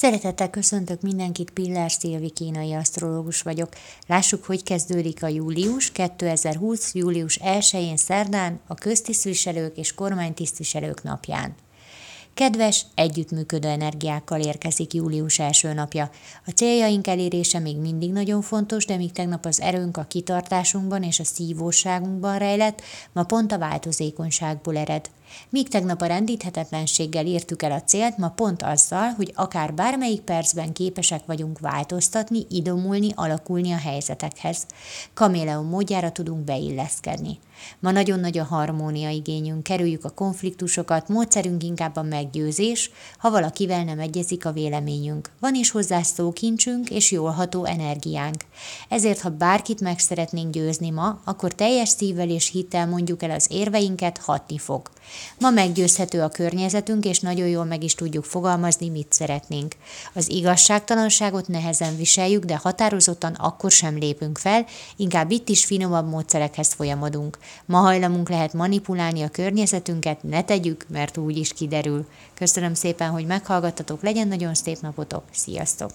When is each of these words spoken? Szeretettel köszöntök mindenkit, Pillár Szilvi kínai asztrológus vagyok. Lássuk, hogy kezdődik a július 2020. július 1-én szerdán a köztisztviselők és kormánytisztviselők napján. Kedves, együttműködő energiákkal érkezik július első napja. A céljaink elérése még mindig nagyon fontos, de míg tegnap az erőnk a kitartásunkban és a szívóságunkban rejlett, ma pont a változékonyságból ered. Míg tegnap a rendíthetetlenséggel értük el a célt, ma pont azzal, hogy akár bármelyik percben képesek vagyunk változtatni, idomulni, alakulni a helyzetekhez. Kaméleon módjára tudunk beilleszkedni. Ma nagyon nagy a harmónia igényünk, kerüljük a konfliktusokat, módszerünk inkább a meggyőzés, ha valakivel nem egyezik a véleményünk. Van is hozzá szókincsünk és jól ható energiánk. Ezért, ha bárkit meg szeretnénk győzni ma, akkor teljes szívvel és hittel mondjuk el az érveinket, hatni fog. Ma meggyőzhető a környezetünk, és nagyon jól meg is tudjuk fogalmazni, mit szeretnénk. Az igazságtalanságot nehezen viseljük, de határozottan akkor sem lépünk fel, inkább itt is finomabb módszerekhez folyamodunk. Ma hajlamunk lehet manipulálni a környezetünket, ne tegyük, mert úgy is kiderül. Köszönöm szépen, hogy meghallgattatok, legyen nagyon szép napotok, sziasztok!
Szeretettel 0.00 0.50
köszöntök 0.50 1.00
mindenkit, 1.00 1.50
Pillár 1.50 1.90
Szilvi 1.90 2.30
kínai 2.30 2.72
asztrológus 2.72 3.42
vagyok. 3.42 3.68
Lássuk, 4.06 4.44
hogy 4.44 4.62
kezdődik 4.62 5.22
a 5.22 5.28
július 5.28 5.92
2020. 5.92 6.94
július 6.94 7.38
1-én 7.42 7.96
szerdán 7.96 8.60
a 8.66 8.74
köztisztviselők 8.74 9.76
és 9.76 9.94
kormánytisztviselők 9.94 11.02
napján. 11.02 11.54
Kedves, 12.34 12.86
együttműködő 12.94 13.68
energiákkal 13.68 14.40
érkezik 14.40 14.94
július 14.94 15.38
első 15.38 15.72
napja. 15.72 16.10
A 16.46 16.50
céljaink 16.50 17.06
elérése 17.06 17.58
még 17.58 17.76
mindig 17.76 18.12
nagyon 18.12 18.42
fontos, 18.42 18.84
de 18.84 18.96
míg 18.96 19.12
tegnap 19.12 19.46
az 19.46 19.60
erőnk 19.60 19.96
a 19.96 20.04
kitartásunkban 20.08 21.02
és 21.02 21.20
a 21.20 21.24
szívóságunkban 21.24 22.38
rejlett, 22.38 22.82
ma 23.12 23.22
pont 23.22 23.52
a 23.52 23.58
változékonyságból 23.58 24.76
ered. 24.76 25.10
Míg 25.48 25.68
tegnap 25.68 26.02
a 26.02 26.06
rendíthetetlenséggel 26.06 27.26
értük 27.26 27.62
el 27.62 27.72
a 27.72 27.82
célt, 27.82 28.18
ma 28.18 28.28
pont 28.28 28.62
azzal, 28.62 29.08
hogy 29.08 29.32
akár 29.34 29.74
bármelyik 29.74 30.20
percben 30.20 30.72
képesek 30.72 31.26
vagyunk 31.26 31.58
változtatni, 31.58 32.46
idomulni, 32.50 33.12
alakulni 33.14 33.72
a 33.72 33.78
helyzetekhez. 33.78 34.66
Kaméleon 35.14 35.64
módjára 35.64 36.12
tudunk 36.12 36.44
beilleszkedni. 36.44 37.38
Ma 37.78 37.90
nagyon 37.90 38.20
nagy 38.20 38.38
a 38.38 38.44
harmónia 38.44 39.08
igényünk, 39.08 39.62
kerüljük 39.62 40.04
a 40.04 40.10
konfliktusokat, 40.10 41.08
módszerünk 41.08 41.62
inkább 41.62 41.96
a 41.96 42.02
meggyőzés, 42.02 42.90
ha 43.18 43.30
valakivel 43.30 43.84
nem 43.84 43.98
egyezik 43.98 44.46
a 44.46 44.52
véleményünk. 44.52 45.30
Van 45.40 45.54
is 45.54 45.70
hozzá 45.70 46.02
szókincsünk 46.02 46.90
és 46.90 47.10
jól 47.10 47.30
ható 47.30 47.64
energiánk. 47.64 48.44
Ezért, 48.88 49.20
ha 49.20 49.28
bárkit 49.28 49.80
meg 49.80 49.98
szeretnénk 49.98 50.52
győzni 50.52 50.90
ma, 50.90 51.20
akkor 51.24 51.54
teljes 51.54 51.88
szívvel 51.88 52.30
és 52.30 52.50
hittel 52.50 52.86
mondjuk 52.86 53.22
el 53.22 53.30
az 53.30 53.46
érveinket, 53.50 54.18
hatni 54.18 54.58
fog. 54.58 54.90
Ma 55.38 55.50
meggyőzhető 55.50 56.22
a 56.22 56.28
környezetünk, 56.28 57.04
és 57.04 57.20
nagyon 57.20 57.46
jól 57.46 57.64
meg 57.64 57.82
is 57.84 57.94
tudjuk 57.94 58.24
fogalmazni, 58.24 58.88
mit 58.88 59.12
szeretnénk. 59.12 59.74
Az 60.14 60.30
igazságtalanságot 60.30 61.48
nehezen 61.48 61.96
viseljük, 61.96 62.44
de 62.44 62.56
határozottan 62.56 63.32
akkor 63.32 63.70
sem 63.70 63.98
lépünk 63.98 64.38
fel, 64.38 64.66
inkább 64.96 65.30
itt 65.30 65.48
is 65.48 65.64
finomabb 65.64 66.08
módszerekhez 66.08 66.72
folyamodunk. 66.72 67.38
Ma 67.64 67.78
hajlamunk 67.78 68.28
lehet 68.28 68.52
manipulálni 68.52 69.22
a 69.22 69.28
környezetünket, 69.28 70.22
ne 70.22 70.42
tegyük, 70.42 70.84
mert 70.88 71.16
úgy 71.16 71.36
is 71.36 71.52
kiderül. 71.52 72.06
Köszönöm 72.34 72.74
szépen, 72.74 73.10
hogy 73.10 73.26
meghallgattatok, 73.26 74.02
legyen 74.02 74.28
nagyon 74.28 74.54
szép 74.54 74.80
napotok, 74.80 75.22
sziasztok! 75.30 75.90